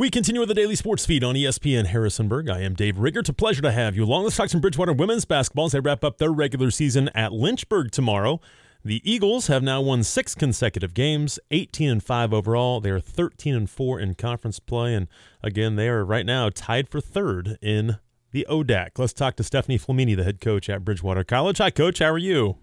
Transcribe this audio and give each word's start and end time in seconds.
We 0.00 0.08
continue 0.08 0.40
with 0.40 0.48
the 0.48 0.54
daily 0.54 0.76
sports 0.76 1.04
feed 1.04 1.22
on 1.22 1.34
ESPN 1.34 1.84
Harrisonburg. 1.84 2.48
I 2.48 2.62
am 2.62 2.72
Dave 2.72 2.98
Rigger. 2.98 3.20
It's 3.20 3.28
a 3.28 3.34
pleasure 3.34 3.60
to 3.60 3.70
have 3.70 3.94
you 3.94 4.04
along. 4.04 4.24
Let's 4.24 4.34
talk 4.34 4.48
some 4.48 4.62
Bridgewater 4.62 4.94
women's 4.94 5.26
basketball 5.26 5.66
as 5.66 5.72
they 5.72 5.80
wrap 5.80 6.02
up 6.02 6.16
their 6.16 6.32
regular 6.32 6.70
season 6.70 7.10
at 7.14 7.34
Lynchburg 7.34 7.90
tomorrow. 7.90 8.40
The 8.82 9.02
Eagles 9.04 9.48
have 9.48 9.62
now 9.62 9.82
won 9.82 10.02
six 10.02 10.34
consecutive 10.34 10.94
games, 10.94 11.38
18 11.50 11.90
and 11.90 12.02
5 12.02 12.32
overall. 12.32 12.80
They 12.80 12.88
are 12.88 12.98
13 12.98 13.54
and 13.54 13.68
4 13.68 14.00
in 14.00 14.14
conference 14.14 14.58
play. 14.58 14.94
And 14.94 15.06
again, 15.42 15.76
they 15.76 15.90
are 15.90 16.02
right 16.02 16.24
now 16.24 16.48
tied 16.48 16.88
for 16.88 17.02
third 17.02 17.58
in 17.60 17.98
the 18.30 18.46
ODAC. 18.48 18.92
Let's 18.96 19.12
talk 19.12 19.36
to 19.36 19.44
Stephanie 19.44 19.78
Flamini, 19.78 20.16
the 20.16 20.24
head 20.24 20.40
coach 20.40 20.70
at 20.70 20.82
Bridgewater 20.82 21.24
College. 21.24 21.58
Hi, 21.58 21.68
coach. 21.68 21.98
How 21.98 22.08
are 22.08 22.16
you? 22.16 22.56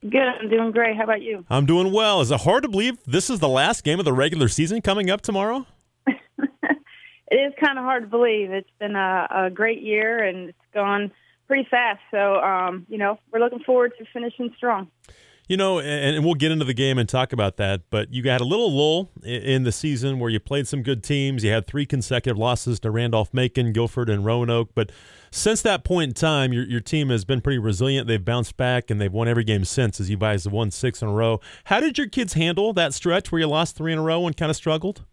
Good. 0.00 0.20
I'm 0.40 0.48
doing 0.48 0.70
great. 0.70 0.96
How 0.96 1.02
about 1.02 1.22
you? 1.22 1.44
I'm 1.50 1.66
doing 1.66 1.92
well. 1.92 2.20
Is 2.20 2.30
it 2.30 2.42
hard 2.42 2.62
to 2.62 2.68
believe 2.68 2.98
this 3.04 3.30
is 3.30 3.40
the 3.40 3.48
last 3.48 3.82
game 3.82 3.98
of 3.98 4.04
the 4.04 4.12
regular 4.12 4.46
season 4.46 4.80
coming 4.80 5.10
up 5.10 5.22
tomorrow? 5.22 5.66
It 7.32 7.36
is 7.36 7.54
kind 7.58 7.78
of 7.78 7.84
hard 7.84 8.02
to 8.02 8.08
believe. 8.08 8.52
It's 8.52 8.68
been 8.78 8.94
a, 8.94 9.26
a 9.30 9.50
great 9.50 9.80
year 9.80 10.22
and 10.22 10.50
it's 10.50 10.58
gone 10.74 11.10
pretty 11.48 11.66
fast. 11.70 12.00
So, 12.10 12.36
um, 12.36 12.86
you 12.90 12.98
know, 12.98 13.18
we're 13.32 13.40
looking 13.40 13.60
forward 13.60 13.94
to 13.98 14.04
finishing 14.12 14.52
strong. 14.56 14.88
You 15.48 15.56
know, 15.56 15.80
and, 15.80 16.16
and, 16.16 16.24
we'll 16.24 16.34
get 16.34 16.52
into 16.52 16.64
the 16.64 16.74
game 16.74 16.98
and 16.98 17.08
talk 17.08 17.32
about 17.32 17.56
that, 17.56 17.82
but 17.90 18.12
you 18.12 18.22
had 18.30 18.40
a 18.40 18.44
little 18.44 18.70
lull 18.70 19.10
in 19.24 19.64
the 19.64 19.72
season 19.72 20.18
where 20.18 20.30
you 20.30 20.38
played 20.38 20.68
some 20.68 20.82
good 20.82 21.02
teams. 21.02 21.42
You 21.42 21.50
had 21.50 21.66
three 21.66 21.84
consecutive 21.84 22.38
losses 22.38 22.78
to 22.80 22.90
Randolph 22.90 23.34
Macon, 23.34 23.72
Guilford, 23.72 24.08
and 24.08 24.24
Roanoke. 24.24 24.70
But 24.74 24.92
since 25.30 25.60
that 25.62 25.84
point 25.84 26.10
in 26.10 26.14
time, 26.14 26.52
your, 26.52 26.64
your 26.64 26.80
team 26.80 27.10
has 27.10 27.24
been 27.24 27.40
pretty 27.40 27.58
resilient. 27.58 28.06
They've 28.06 28.24
bounced 28.24 28.56
back 28.56 28.88
and 28.88 29.00
they've 29.00 29.12
won 29.12 29.26
every 29.26 29.44
game 29.44 29.64
since, 29.64 30.00
as 30.00 30.08
you 30.08 30.16
guys 30.16 30.44
have 30.44 30.52
won 30.52 30.70
six 30.70 31.02
in 31.02 31.08
a 31.08 31.12
row. 31.12 31.40
How 31.64 31.80
did 31.80 31.98
your 31.98 32.08
kids 32.08 32.34
handle 32.34 32.72
that 32.74 32.94
stretch 32.94 33.32
where 33.32 33.40
you 33.40 33.48
lost 33.48 33.76
three 33.76 33.92
in 33.92 33.98
a 33.98 34.02
row 34.02 34.26
and 34.26 34.36
kind 34.36 34.50
of 34.50 34.56
struggled? 34.56 35.04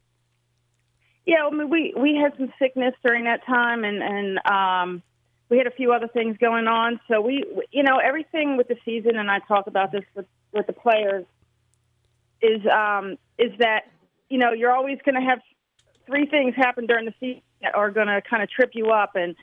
Yeah, 1.29 1.45
I 1.45 1.51
mean, 1.51 1.69
we 1.69 1.93
we 1.95 2.15
had 2.15 2.35
some 2.39 2.51
sickness 2.57 2.95
during 3.05 3.25
that 3.25 3.45
time, 3.45 3.83
and 3.83 4.01
and 4.01 4.39
um, 4.47 5.03
we 5.47 5.59
had 5.59 5.67
a 5.67 5.71
few 5.71 5.93
other 5.93 6.07
things 6.07 6.37
going 6.37 6.65
on. 6.65 6.99
So 7.07 7.21
we, 7.21 7.45
you 7.71 7.83
know, 7.83 7.97
everything 7.97 8.57
with 8.57 8.67
the 8.67 8.77
season, 8.83 9.15
and 9.15 9.29
I 9.29 9.37
talk 9.47 9.67
about 9.67 9.91
this 9.91 10.01
with 10.15 10.25
with 10.53 10.65
the 10.65 10.73
players, 10.73 11.27
is 12.41 12.65
um, 12.65 13.19
is 13.37 13.51
that 13.59 13.91
you 14.29 14.39
know 14.39 14.53
you're 14.53 14.73
always 14.73 14.97
going 15.05 15.21
to 15.21 15.21
have 15.21 15.39
three 16.07 16.25
things 16.25 16.55
happen 16.55 16.87
during 16.87 17.05
the 17.05 17.13
season 17.19 17.43
that 17.61 17.75
are 17.75 17.91
going 17.91 18.07
to 18.07 18.23
kind 18.27 18.41
of 18.41 18.49
trip 18.49 18.71
you 18.73 18.89
up, 18.89 19.15
and 19.15 19.35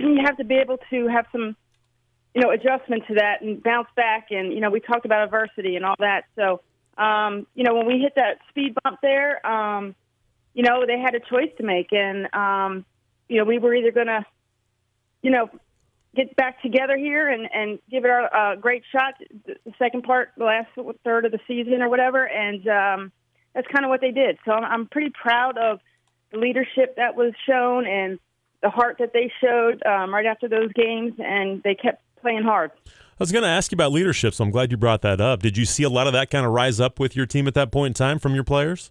you 0.00 0.18
have 0.24 0.36
to 0.38 0.44
be 0.44 0.56
able 0.56 0.78
to 0.90 1.06
have 1.06 1.26
some 1.30 1.54
you 2.34 2.42
know 2.42 2.50
adjustment 2.50 3.04
to 3.06 3.14
that 3.14 3.40
and 3.40 3.62
bounce 3.62 3.88
back. 3.94 4.32
And 4.32 4.52
you 4.52 4.58
know, 4.58 4.70
we 4.70 4.80
talked 4.80 5.04
about 5.04 5.22
adversity 5.22 5.76
and 5.76 5.84
all 5.84 5.94
that. 6.00 6.24
So 6.34 6.60
um, 6.98 7.46
you 7.54 7.62
know, 7.62 7.74
when 7.74 7.86
we 7.86 8.00
hit 8.00 8.14
that 8.16 8.38
speed 8.48 8.74
bump 8.82 8.98
there. 9.00 9.46
Um, 9.46 9.94
you 10.54 10.62
know, 10.62 10.84
they 10.86 10.98
had 10.98 11.14
a 11.14 11.20
choice 11.20 11.50
to 11.58 11.64
make, 11.64 11.92
and 11.92 12.32
um, 12.34 12.84
you 13.28 13.38
know, 13.38 13.44
we 13.44 13.58
were 13.58 13.74
either 13.74 13.92
going 13.92 14.08
to, 14.08 14.24
you 15.22 15.30
know, 15.30 15.48
get 16.14 16.34
back 16.36 16.60
together 16.62 16.96
here 16.96 17.28
and 17.28 17.48
and 17.52 17.78
give 17.90 18.04
it 18.04 18.10
a, 18.10 18.52
a 18.52 18.56
great 18.56 18.82
shot, 18.92 19.14
the 19.44 19.72
second 19.78 20.02
part, 20.02 20.30
the 20.36 20.44
last 20.44 20.68
third 21.04 21.24
of 21.24 21.32
the 21.32 21.40
season 21.46 21.82
or 21.82 21.88
whatever, 21.88 22.24
and 22.24 22.66
um, 22.68 23.12
that's 23.54 23.66
kind 23.68 23.84
of 23.84 23.88
what 23.88 24.00
they 24.00 24.10
did. 24.10 24.38
So 24.44 24.52
I'm, 24.52 24.64
I'm 24.64 24.86
pretty 24.86 25.10
proud 25.10 25.56
of 25.58 25.80
the 26.32 26.38
leadership 26.38 26.96
that 26.96 27.16
was 27.16 27.32
shown 27.46 27.86
and 27.86 28.18
the 28.62 28.70
heart 28.70 28.96
that 28.98 29.12
they 29.12 29.32
showed 29.40 29.82
um, 29.86 30.12
right 30.12 30.26
after 30.26 30.48
those 30.48 30.72
games, 30.72 31.14
and 31.18 31.62
they 31.62 31.74
kept 31.74 32.02
playing 32.20 32.42
hard. 32.42 32.70
I 32.86 33.22
was 33.22 33.32
going 33.32 33.42
to 33.42 33.48
ask 33.48 33.70
you 33.70 33.76
about 33.76 33.92
leadership, 33.92 34.34
so 34.34 34.44
I'm 34.44 34.50
glad 34.50 34.70
you 34.70 34.76
brought 34.76 35.02
that 35.02 35.20
up. 35.20 35.42
Did 35.42 35.56
you 35.56 35.64
see 35.64 35.82
a 35.82 35.88
lot 35.88 36.06
of 36.06 36.12
that 36.14 36.30
kind 36.30 36.46
of 36.46 36.52
rise 36.52 36.80
up 36.80 36.98
with 36.98 37.16
your 37.16 37.26
team 37.26 37.46
at 37.46 37.54
that 37.54 37.70
point 37.70 37.88
in 37.88 37.94
time 37.94 38.18
from 38.18 38.34
your 38.34 38.44
players? 38.44 38.90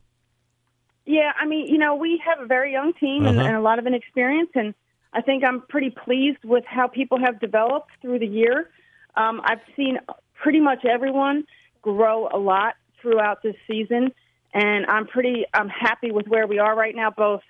Yeah, 1.09 1.31
I 1.35 1.47
mean, 1.47 1.65
you 1.65 1.79
know, 1.79 1.95
we 1.95 2.21
have 2.23 2.39
a 2.39 2.45
very 2.45 2.71
young 2.71 2.93
team 2.93 3.25
and, 3.25 3.39
uh-huh. 3.39 3.47
and 3.47 3.57
a 3.57 3.61
lot 3.61 3.79
of 3.79 3.87
inexperience, 3.87 4.51
and 4.53 4.75
I 5.11 5.21
think 5.21 5.43
I'm 5.43 5.61
pretty 5.61 5.89
pleased 5.89 6.37
with 6.43 6.63
how 6.67 6.85
people 6.85 7.17
have 7.19 7.39
developed 7.39 7.89
through 7.99 8.19
the 8.19 8.27
year. 8.27 8.69
Um, 9.15 9.41
I've 9.43 9.61
seen 9.75 9.97
pretty 10.35 10.59
much 10.59 10.85
everyone 10.85 11.45
grow 11.81 12.27
a 12.27 12.37
lot 12.37 12.75
throughout 13.01 13.41
this 13.41 13.55
season, 13.65 14.11
and 14.53 14.85
I'm 14.85 15.07
pretty 15.07 15.45
I'm 15.51 15.67
happy 15.67 16.11
with 16.11 16.27
where 16.27 16.45
we 16.45 16.59
are 16.59 16.75
right 16.75 16.95
now, 16.95 17.09
both 17.09 17.41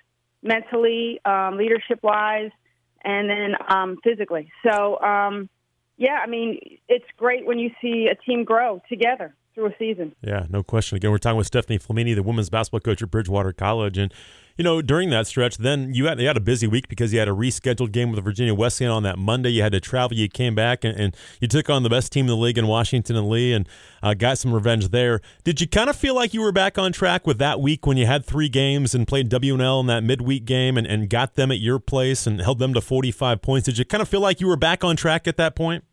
mentally, 0.42 1.20
um, 1.26 1.58
leadership 1.58 1.98
wise, 2.02 2.52
and 3.04 3.28
then 3.28 3.56
um, 3.68 3.98
physically. 4.02 4.50
So, 4.66 4.98
um, 5.00 5.50
yeah, 5.98 6.16
I 6.24 6.28
mean, 6.28 6.78
it's 6.88 7.04
great 7.18 7.44
when 7.44 7.58
you 7.58 7.72
see 7.82 8.08
a 8.10 8.14
team 8.14 8.44
grow 8.44 8.80
together 8.88 9.34
through 9.60 9.68
a 9.68 9.76
season. 9.78 10.14
Yeah, 10.22 10.46
no 10.48 10.62
question. 10.62 10.96
Again, 10.96 11.10
we're 11.10 11.18
talking 11.18 11.36
with 11.36 11.46
Stephanie 11.46 11.78
Flamini, 11.78 12.14
the 12.14 12.22
women's 12.22 12.50
basketball 12.50 12.80
coach 12.80 13.02
at 13.02 13.10
Bridgewater 13.10 13.52
College, 13.52 13.98
and 13.98 14.12
you 14.56 14.64
know 14.64 14.82
during 14.82 15.10
that 15.10 15.26
stretch, 15.26 15.58
then 15.58 15.94
you 15.94 16.06
had 16.06 16.20
you 16.20 16.26
had 16.26 16.36
a 16.36 16.40
busy 16.40 16.66
week 16.66 16.88
because 16.88 17.12
you 17.12 17.18
had 17.18 17.28
a 17.28 17.32
rescheduled 17.32 17.92
game 17.92 18.10
with 18.10 18.16
the 18.16 18.22
Virginia 18.22 18.54
Wesleyan 18.54 18.92
on 18.92 19.02
that 19.02 19.18
Monday. 19.18 19.50
You 19.50 19.62
had 19.62 19.72
to 19.72 19.80
travel. 19.80 20.16
You 20.16 20.28
came 20.28 20.54
back 20.54 20.84
and, 20.84 20.98
and 20.98 21.16
you 21.40 21.48
took 21.48 21.68
on 21.70 21.82
the 21.82 21.90
best 21.90 22.12
team 22.12 22.24
in 22.24 22.28
the 22.28 22.36
league 22.36 22.58
in 22.58 22.66
Washington 22.66 23.16
and 23.16 23.28
Lee, 23.28 23.52
and 23.52 23.68
uh, 24.02 24.14
got 24.14 24.38
some 24.38 24.52
revenge 24.52 24.88
there. 24.88 25.20
Did 25.44 25.60
you 25.60 25.68
kind 25.68 25.90
of 25.90 25.96
feel 25.96 26.14
like 26.14 26.34
you 26.34 26.40
were 26.40 26.52
back 26.52 26.78
on 26.78 26.92
track 26.92 27.26
with 27.26 27.38
that 27.38 27.60
week 27.60 27.86
when 27.86 27.96
you 27.96 28.06
had 28.06 28.24
three 28.24 28.48
games 28.48 28.94
and 28.94 29.06
played 29.06 29.30
WNL 29.30 29.80
in 29.80 29.86
that 29.86 30.02
midweek 30.02 30.44
game 30.44 30.76
and, 30.76 30.86
and 30.86 31.10
got 31.10 31.34
them 31.34 31.50
at 31.50 31.58
your 31.58 31.78
place 31.78 32.26
and 32.26 32.40
held 32.40 32.58
them 32.58 32.74
to 32.74 32.80
forty 32.80 33.10
five 33.10 33.42
points? 33.42 33.66
Did 33.66 33.78
you 33.78 33.84
kind 33.84 34.02
of 34.02 34.08
feel 34.08 34.20
like 34.20 34.40
you 34.40 34.46
were 34.46 34.56
back 34.56 34.84
on 34.84 34.96
track 34.96 35.28
at 35.28 35.36
that 35.36 35.54
point? 35.54 35.84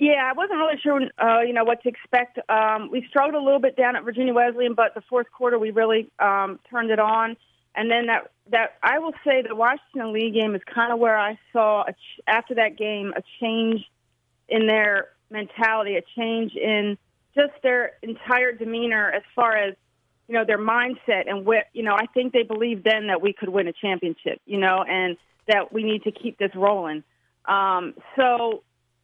Yeah, 0.00 0.30
I 0.30 0.32
wasn't 0.32 0.58
really 0.58 0.78
sure, 0.82 1.02
uh, 1.18 1.42
you 1.42 1.52
know, 1.52 1.62
what 1.64 1.82
to 1.82 1.90
expect. 1.90 2.38
Um, 2.48 2.88
we 2.90 3.06
struggled 3.10 3.34
a 3.34 3.44
little 3.44 3.60
bit 3.60 3.76
down 3.76 3.96
at 3.96 4.02
Virginia 4.02 4.32
Wesleyan, 4.32 4.72
but 4.72 4.94
the 4.94 5.02
fourth 5.02 5.26
quarter 5.30 5.58
we 5.58 5.72
really 5.72 6.10
um, 6.18 6.58
turned 6.70 6.90
it 6.90 6.98
on. 6.98 7.36
And 7.74 7.90
then 7.90 8.06
that 8.06 8.30
that 8.50 8.78
I 8.82 8.98
will 8.98 9.12
say 9.24 9.44
the 9.46 9.54
Washington 9.54 10.14
Lee 10.14 10.30
game 10.30 10.54
is 10.54 10.62
kind 10.74 10.90
of 10.90 10.98
where 10.98 11.18
I 11.18 11.38
saw 11.52 11.82
a 11.82 11.92
ch- 11.92 12.20
after 12.26 12.54
that 12.54 12.78
game 12.78 13.12
a 13.14 13.20
change 13.40 13.84
in 14.48 14.66
their 14.66 15.08
mentality, 15.30 15.96
a 15.96 16.02
change 16.18 16.54
in 16.54 16.96
just 17.34 17.52
their 17.62 17.92
entire 18.02 18.52
demeanor 18.52 19.10
as 19.10 19.22
far 19.36 19.54
as 19.54 19.74
you 20.28 20.34
know 20.34 20.46
their 20.46 20.58
mindset 20.58 21.28
and 21.28 21.44
what 21.44 21.66
you 21.74 21.82
know. 21.82 21.94
I 21.94 22.06
think 22.06 22.32
they 22.32 22.42
believed 22.42 22.84
then 22.84 23.08
that 23.08 23.20
we 23.20 23.34
could 23.34 23.50
win 23.50 23.68
a 23.68 23.74
championship, 23.74 24.40
you 24.46 24.58
know, 24.58 24.82
and 24.82 25.18
that 25.46 25.74
we 25.74 25.82
need 25.82 26.04
to 26.04 26.10
keep 26.10 26.38
this 26.38 26.52
rolling. 26.56 27.04
Um, 27.44 27.94
so 28.16 28.62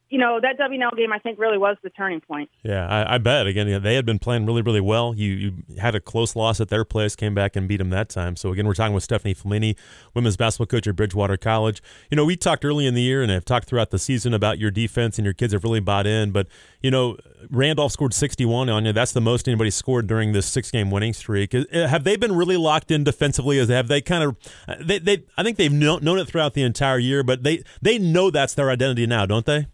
you 0.09 0.17
know 0.17 0.39
that 0.41 0.57
WNL 0.57 0.95
game 0.95 1.11
I 1.11 1.19
think 1.19 1.37
really 1.39 1.57
was 1.57 1.75
the 1.83 1.89
turning 1.89 2.21
point. 2.21 2.49
Yeah, 2.63 2.87
I, 2.87 3.15
I 3.15 3.17
bet. 3.17 3.47
Again, 3.47 3.81
they 3.81 3.95
had 3.95 4.05
been 4.05 4.19
playing 4.19 4.45
really, 4.45 4.61
really 4.61 4.81
well. 4.81 5.13
You 5.15 5.33
you 5.33 5.53
had 5.77 5.95
a 5.95 5.99
close 5.99 6.35
loss 6.35 6.61
at 6.61 6.69
their 6.69 6.85
place, 6.85 7.15
came 7.15 7.35
back 7.35 7.55
and 7.55 7.67
beat 7.67 7.77
them 7.77 7.89
that 7.89 8.09
time. 8.09 8.35
So 8.35 8.51
again, 8.51 8.65
we're 8.65 8.73
talking 8.73 8.93
with 8.93 9.03
Stephanie 9.03 9.35
Flamini, 9.35 9.75
women's 10.13 10.37
basketball 10.37 10.67
coach 10.67 10.87
at 10.87 10.95
Bridgewater 10.95 11.37
College. 11.37 11.81
You 12.09 12.15
know, 12.15 12.25
we 12.25 12.37
talked 12.37 12.63
early 12.63 12.85
in 12.85 12.93
the 12.93 13.01
year 13.01 13.21
and 13.21 13.31
have 13.31 13.45
talked 13.45 13.67
throughout 13.67 13.91
the 13.91 13.99
season 13.99 14.33
about 14.33 14.59
your 14.59 14.71
defense 14.71 15.17
and 15.17 15.25
your 15.25 15.33
kids 15.33 15.53
have 15.53 15.63
really 15.63 15.81
bought 15.81 16.07
in. 16.07 16.31
But 16.31 16.47
you 16.81 16.89
know, 16.89 17.17
Randolph 17.49 17.91
scored 17.91 18.13
61 18.13 18.69
on 18.69 18.85
you. 18.85 18.93
That's 18.93 19.11
the 19.11 19.21
most 19.21 19.47
anybody 19.47 19.71
scored 19.71 20.07
during 20.07 20.31
this 20.31 20.45
six 20.45 20.71
game 20.71 20.89
winning 20.89 21.13
streak. 21.13 21.53
Uh, 21.53 21.65
have 21.87 22.05
they 22.05 22.15
been 22.15 22.35
really 22.35 22.57
locked 22.57 22.91
in 22.91 23.03
defensively? 23.03 23.59
As 23.59 23.67
have 23.67 23.89
they 23.89 24.01
kind 24.01 24.23
of 24.23 24.37
they, 24.79 24.99
they 24.99 25.23
I 25.37 25.43
think 25.43 25.57
they've 25.57 25.71
known 25.71 26.17
it 26.17 26.27
throughout 26.27 26.53
the 26.53 26.63
entire 26.63 26.97
year, 26.97 27.23
but 27.23 27.43
they 27.43 27.63
they 27.81 27.99
know 27.99 28.31
that's 28.31 28.53
their 28.53 28.69
identity 28.69 29.05
now, 29.05 29.25
don't 29.25 29.45
they? 29.45 29.67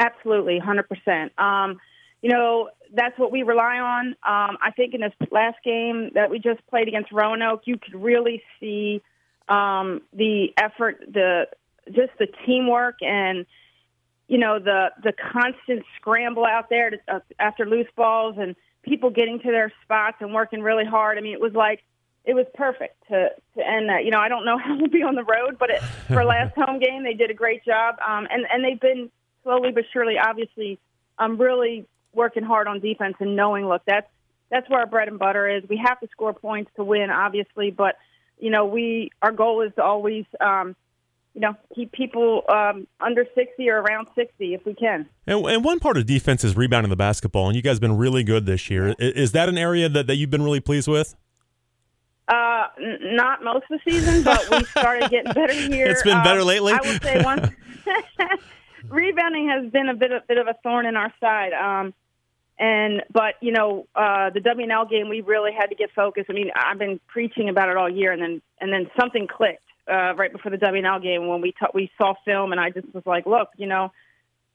Absolutely, 0.00 0.58
100%. 0.58 1.38
Um, 1.38 1.78
you 2.22 2.30
know, 2.30 2.70
that's 2.92 3.18
what 3.18 3.30
we 3.30 3.42
rely 3.42 3.78
on. 3.78 4.08
Um, 4.08 4.56
I 4.62 4.72
think 4.74 4.94
in 4.94 5.02
this 5.02 5.12
last 5.30 5.58
game 5.62 6.10
that 6.14 6.30
we 6.30 6.38
just 6.38 6.66
played 6.68 6.88
against 6.88 7.12
Roanoke, 7.12 7.62
you 7.66 7.76
could 7.78 7.94
really 7.94 8.42
see 8.58 9.02
um, 9.48 10.00
the 10.12 10.48
effort, 10.56 11.04
the 11.12 11.48
just 11.86 12.12
the 12.18 12.28
teamwork, 12.46 12.96
and 13.02 13.44
you 14.28 14.38
know 14.38 14.58
the 14.58 14.90
the 15.02 15.12
constant 15.12 15.84
scramble 15.96 16.44
out 16.44 16.68
there 16.70 16.90
to, 16.90 16.98
uh, 17.08 17.20
after 17.38 17.66
loose 17.66 17.88
balls 17.96 18.36
and 18.38 18.54
people 18.82 19.10
getting 19.10 19.40
to 19.40 19.50
their 19.50 19.72
spots 19.82 20.16
and 20.20 20.32
working 20.32 20.62
really 20.62 20.84
hard. 20.84 21.18
I 21.18 21.20
mean, 21.20 21.32
it 21.32 21.40
was 21.40 21.52
like 21.52 21.82
it 22.24 22.34
was 22.34 22.46
perfect 22.54 22.96
to 23.08 23.30
to 23.56 23.66
end 23.66 23.88
that. 23.88 24.04
You 24.04 24.10
know, 24.10 24.20
I 24.20 24.28
don't 24.28 24.44
know 24.44 24.58
how 24.64 24.76
we'll 24.76 24.88
be 24.88 25.02
on 25.02 25.14
the 25.14 25.24
road, 25.24 25.56
but 25.58 25.70
it, 25.70 25.82
for 26.08 26.24
last 26.24 26.54
home 26.56 26.78
game, 26.78 27.02
they 27.02 27.14
did 27.14 27.30
a 27.30 27.34
great 27.34 27.64
job, 27.64 27.96
um, 28.06 28.26
and 28.30 28.46
and 28.50 28.64
they've 28.64 28.80
been 28.80 29.10
slowly 29.42 29.72
but 29.72 29.84
surely, 29.92 30.14
obviously, 30.18 30.78
I'm 31.18 31.36
really 31.36 31.86
working 32.12 32.42
hard 32.42 32.66
on 32.66 32.80
defense 32.80 33.16
and 33.20 33.36
knowing, 33.36 33.66
look, 33.68 33.82
that's 33.86 34.08
that's 34.50 34.68
where 34.68 34.80
our 34.80 34.86
bread 34.86 35.08
and 35.08 35.18
butter 35.18 35.48
is. 35.48 35.62
We 35.68 35.76
have 35.84 36.00
to 36.00 36.08
score 36.08 36.32
points 36.32 36.70
to 36.76 36.84
win, 36.84 37.10
obviously, 37.10 37.70
but 37.70 37.96
you 38.38 38.50
know, 38.50 38.66
we 38.66 39.10
our 39.22 39.32
goal 39.32 39.62
is 39.62 39.72
to 39.76 39.82
always, 39.82 40.24
um, 40.40 40.74
you 41.34 41.40
know, 41.40 41.54
keep 41.74 41.92
people 41.92 42.42
um, 42.48 42.88
under 43.00 43.24
60 43.34 43.68
or 43.68 43.80
around 43.80 44.08
60 44.14 44.54
if 44.54 44.64
we 44.64 44.74
can. 44.74 45.08
And, 45.26 45.44
and, 45.46 45.64
one 45.64 45.78
part 45.78 45.96
of 45.96 46.06
defense 46.06 46.42
is 46.42 46.56
rebounding 46.56 46.90
the 46.90 46.96
basketball, 46.96 47.46
and 47.46 47.54
you 47.54 47.62
guys 47.62 47.74
have 47.74 47.80
been 47.80 47.96
really 47.96 48.24
good 48.24 48.46
this 48.46 48.68
year. 48.68 48.94
Is 48.98 49.32
that 49.32 49.48
an 49.48 49.56
area 49.56 49.88
that, 49.88 50.06
that 50.08 50.16
you've 50.16 50.30
been 50.30 50.42
really 50.42 50.60
pleased 50.60 50.88
with? 50.88 51.14
Uh, 52.26 52.66
n- 52.78 52.98
not 53.16 53.44
most 53.44 53.64
of 53.70 53.80
the 53.84 53.90
season, 53.90 54.22
but 54.22 54.48
we 54.50 54.64
started 54.64 55.10
getting 55.10 55.32
better 55.32 55.52
here. 55.72 55.86
It's 55.86 56.02
been 56.02 56.22
better 56.22 56.40
um, 56.40 56.46
lately. 56.46 56.72
I 56.72 56.80
would 56.80 57.02
say 57.02 57.22
once. 57.22 57.48
rebounding 58.88 59.48
has 59.48 59.70
been 59.70 59.88
a 59.88 59.94
bit, 59.94 60.12
a 60.12 60.22
bit 60.26 60.38
of 60.38 60.46
a 60.46 60.54
thorn 60.62 60.86
in 60.86 60.96
our 60.96 61.12
side. 61.20 61.52
Um, 61.52 61.94
And 62.58 63.02
but 63.10 63.36
you 63.40 63.52
know 63.52 63.86
uh, 63.94 64.28
the 64.30 64.40
WNL 64.40 64.90
game, 64.90 65.08
we 65.08 65.22
really 65.22 65.52
had 65.52 65.70
to 65.70 65.74
get 65.74 65.90
focused. 65.92 66.28
I 66.28 66.34
mean, 66.34 66.50
I've 66.54 66.78
been 66.78 67.00
preaching 67.08 67.48
about 67.48 67.70
it 67.70 67.76
all 67.78 67.88
year, 67.88 68.12
and 68.12 68.20
then 68.20 68.42
and 68.60 68.70
then 68.70 68.90
something 69.00 69.26
clicked 69.26 69.64
uh, 69.90 70.14
right 70.14 70.30
before 70.30 70.50
the 70.50 70.58
WNL 70.58 71.02
game 71.02 71.26
when 71.26 71.40
we 71.40 71.54
we 71.72 71.90
saw 71.96 72.12
film, 72.26 72.52
and 72.52 72.60
I 72.60 72.68
just 72.68 72.92
was 72.92 73.06
like, 73.06 73.24
look, 73.24 73.48
you 73.56 73.66
know, 73.66 73.92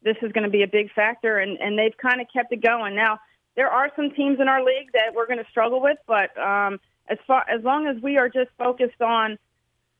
this 0.03 0.17
is 0.21 0.31
going 0.33 0.43
to 0.43 0.51
be 0.51 0.61
a 0.61 0.67
big 0.67 0.91
factor, 0.91 1.39
and 1.39 1.57
and 1.59 1.79
they've 1.79 1.97
kind 1.97 2.21
of 2.21 2.27
kept 2.31 2.53
it 2.53 2.61
going. 2.61 2.95
Now 2.95 3.19
there 3.55 3.69
are 3.69 3.89
some 3.95 4.11
teams 4.11 4.39
in 4.39 4.47
our 4.47 4.63
league 4.63 4.91
that 4.93 5.15
we're 5.15 5.25
going 5.25 5.43
to 5.43 5.49
struggle 5.49 5.81
with, 5.81 5.97
but 6.05 6.37
um, 6.37 6.79
as 7.07 7.17
far 7.25 7.43
as 7.49 7.63
long 7.63 7.87
as 7.87 7.99
we 8.03 8.17
are 8.17 8.29
just 8.29 8.51
focused 8.59 9.01
on 9.01 9.39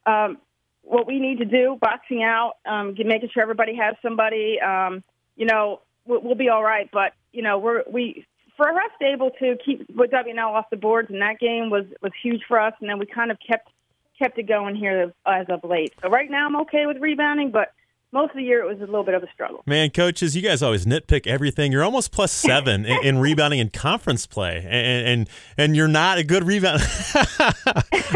um, 0.06 0.38
what 0.86 1.08
we 1.08 1.20
need 1.20 1.40
to 1.40 1.46
do, 1.46 1.78
boxing 1.82 2.24
out, 2.24 2.54
um, 2.66 2.96
making 2.98 3.30
sure 3.34 3.42
everybody 3.42 3.76
has 3.76 3.96
somebody, 4.02 4.60
um, 4.62 5.04
you 5.36 5.46
know, 5.46 5.82
we'll, 6.06 6.22
we'll 6.22 6.36
be 6.36 6.50
all 6.50 6.64
right. 6.64 6.90
But 6.92 7.14
you 7.34 7.42
know, 7.42 7.58
we're 7.58 7.84
we 7.92 8.26
for 8.56 8.70
us 8.70 8.92
able 9.02 9.32
to 9.32 9.58
keep 9.66 9.90
with 9.94 10.12
WNL 10.12 10.54
off 10.54 10.70
the 10.70 10.78
boards 10.78 11.10
in 11.10 11.20
that 11.20 11.40
game 11.40 11.70
was 11.70 11.86
was 12.02 12.12
huge 12.22 12.44
for 12.48 12.60
us, 12.60 12.74
and 12.80 12.90
then 12.90 13.00
we 13.00 13.06
kind 13.06 13.32
of 13.32 13.38
kept 13.46 13.70
kept 14.18 14.38
it 14.38 14.48
going 14.48 14.76
here 14.76 15.14
as 15.26 15.46
of 15.50 15.64
late. 15.64 15.94
So 16.02 16.10
right 16.10 16.30
now 16.30 16.46
I'm 16.46 16.56
okay 16.62 16.86
with 16.86 16.98
rebounding, 16.98 17.52
but 17.52 17.74
most 18.16 18.32
of 18.32 18.38
the 18.38 18.44
year 18.44 18.64
it 18.64 18.68
was 18.68 18.78
a 18.78 18.86
little 18.86 19.04
bit 19.04 19.14
of 19.14 19.22
a 19.22 19.28
struggle. 19.34 19.62
Man, 19.66 19.90
coaches, 19.90 20.38
you 20.38 20.42
guys 20.42 20.64
always 20.64 20.86
nitpick 20.86 21.28
everything. 21.28 21.74
You're 21.74 21.84
almost 21.84 22.14
plus 22.14 22.32
seven 22.32 22.86
in, 22.86 23.04
in, 23.04 23.18
rebounding 23.20 23.60
in 23.60 23.70
conference 23.70 24.26
play, 24.26 24.66
and 24.68 25.06
and, 25.06 25.30
and 25.58 25.76
you're 25.76 25.90
not 25.90 26.18
a 26.18 26.24
good 26.24 26.46
rebound. 26.46 26.82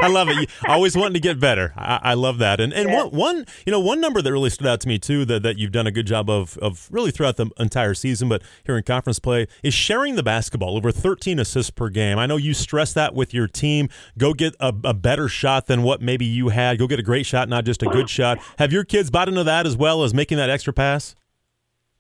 I 0.02 0.08
love 0.10 0.30
it. 0.30 0.38
You 0.38 0.48
always 0.70 0.96
wanting 0.96 1.16
to 1.16 1.20
get 1.20 1.38
better. 1.38 1.74
I, 1.76 2.00
I 2.02 2.14
love 2.14 2.38
that. 2.38 2.62
And 2.62 2.72
and 2.72 2.90
yeah. 2.90 3.04
one, 3.04 3.10
one 3.12 3.46
you 3.66 3.72
know 3.72 3.82
one 3.82 4.00
number 4.00 4.22
that 4.22 4.32
really 4.32 4.50
stood 4.50 4.68
out 4.68 4.80
to 4.82 4.88
me 4.88 5.00
too 5.00 5.26
that, 5.26 5.44
that 5.44 5.58
you've 5.58 5.74
done 5.74 5.86
a 5.86 5.92
good 5.92 6.08
job 6.08 6.30
of 6.30 6.58
of 6.60 6.88
really 6.90 7.12
throughout 7.12 7.36
the 7.36 7.48
entire 7.60 7.94
season, 7.94 8.30
but 8.30 8.42
here 8.66 8.78
in 8.78 8.84
conference 8.84 9.20
play 9.20 9.48
is 9.64 9.74
sharing 9.74 10.16
the 10.16 10.24
basketball 10.24 10.78
over 10.78 10.94
13 10.94 11.40
assists 11.40 11.72
per 11.72 11.90
game. 11.90 12.18
I 12.18 12.26
know 12.26 12.38
you 12.38 12.54
stress 12.54 12.94
that 12.94 13.14
with 13.14 13.34
your 13.34 13.48
team. 13.48 13.90
Go 14.18 14.34
get 14.34 14.56
a, 14.62 14.74
a 14.86 14.94
better 14.94 15.28
shot 15.28 15.68
than 15.68 15.84
what 15.84 16.02
maybe 16.02 16.26
you 16.26 16.50
had. 16.50 16.80
Go 16.80 16.88
get 16.88 17.00
a 17.00 17.04
great 17.04 17.26
shot, 17.26 17.50
not 17.50 17.66
just 17.66 17.84
a 17.84 17.88
good 17.88 18.10
shot. 18.10 18.40
Have 18.60 18.72
your 18.72 18.86
kids 18.86 19.10
bought 19.10 19.28
into 19.28 19.44
that 19.44 19.68
as 19.68 19.76
well? 19.76 19.89
Well 19.98 20.04
as 20.04 20.14
making 20.14 20.38
that 20.38 20.50
extra 20.50 20.74
pass? 20.74 21.16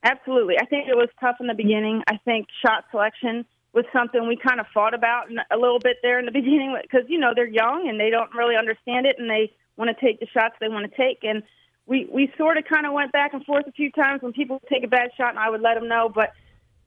Absolutely. 0.03 0.55
I 0.59 0.65
think 0.65 0.87
it 0.87 0.95
was 0.95 1.09
tough 1.19 1.37
in 1.39 1.47
the 1.47 1.53
beginning. 1.53 2.03
I 2.07 2.17
think 2.23 2.47
shot 2.65 2.85
selection 2.91 3.45
was 3.73 3.85
something 3.93 4.27
we 4.27 4.37
kind 4.37 4.59
of 4.59 4.65
fought 4.73 4.93
about 4.93 5.27
a 5.51 5.57
little 5.57 5.79
bit 5.79 5.97
there 6.01 6.19
in 6.19 6.25
the 6.25 6.31
beginning 6.41 6.77
because 6.81 7.07
you 7.07 7.19
know 7.19 7.33
they're 7.35 7.47
young 7.47 7.87
and 7.89 7.99
they 7.99 8.09
don't 8.09 8.33
really 8.33 8.55
understand 8.55 9.05
it 9.05 9.15
and 9.19 9.29
they 9.29 9.51
want 9.77 9.95
to 9.95 10.05
take 10.05 10.19
the 10.19 10.27
shots 10.27 10.55
they 10.59 10.67
want 10.67 10.89
to 10.89 10.97
take 10.97 11.19
and 11.23 11.43
we 11.85 12.07
we 12.11 12.31
sort 12.37 12.57
of 12.57 12.65
kind 12.65 12.85
of 12.85 12.93
went 12.93 13.11
back 13.11 13.33
and 13.33 13.45
forth 13.45 13.65
a 13.67 13.71
few 13.71 13.91
times 13.91 14.21
when 14.21 14.33
people 14.33 14.61
take 14.69 14.83
a 14.83 14.87
bad 14.87 15.11
shot 15.15 15.29
and 15.29 15.39
I 15.39 15.49
would 15.49 15.61
let 15.61 15.75
them 15.75 15.87
know 15.87 16.09
but 16.13 16.33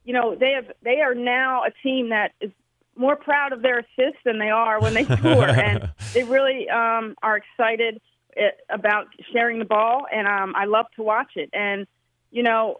you 0.03 0.13
know 0.13 0.35
they 0.35 0.51
have 0.51 0.71
they 0.83 1.01
are 1.01 1.15
now 1.15 1.63
a 1.63 1.71
team 1.81 2.09
that 2.09 2.33
is 2.41 2.51
more 2.95 3.15
proud 3.15 3.53
of 3.53 3.61
their 3.61 3.79
assists 3.79 4.19
than 4.23 4.37
they 4.37 4.49
are 4.49 4.79
when 4.79 4.93
they 4.93 5.05
score 5.17 5.47
and 5.47 5.89
they 6.13 6.23
really 6.23 6.69
um 6.69 7.15
are 7.23 7.37
excited 7.37 8.01
it, 8.35 8.59
about 8.69 9.07
sharing 9.31 9.59
the 9.59 9.65
ball, 9.65 10.05
and 10.11 10.27
um, 10.27 10.53
I 10.55 10.65
love 10.65 10.85
to 10.95 11.03
watch 11.03 11.31
it. 11.35 11.49
And 11.53 11.87
you 12.31 12.43
know, 12.43 12.79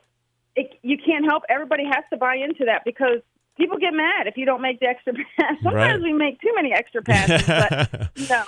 it, 0.55 0.79
you 0.81 0.97
can't 0.97 1.25
help. 1.25 1.44
Everybody 1.50 1.85
has 1.85 2.03
to 2.11 2.17
buy 2.17 2.35
into 2.35 2.65
that 2.65 2.83
because 2.85 3.21
people 3.57 3.77
get 3.77 3.94
mad 3.94 4.27
if 4.27 4.38
you 4.38 4.45
don't 4.45 4.61
make 4.61 4.79
the 4.79 4.88
extra 4.88 5.13
pass. 5.39 5.55
Sometimes 5.61 6.01
right. 6.01 6.11
we 6.11 6.13
make 6.13 6.41
too 6.41 6.53
many 6.55 6.73
extra 6.73 7.01
passes, 7.01 7.45
but 7.45 8.11
you 8.15 8.27
know, 8.27 8.44